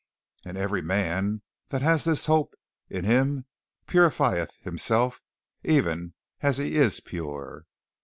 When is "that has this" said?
1.69-2.25